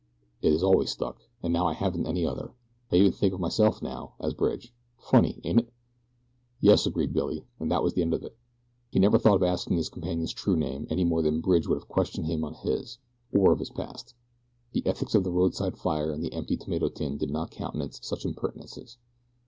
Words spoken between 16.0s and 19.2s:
and the empty tomato tin do not countenance such impertinences.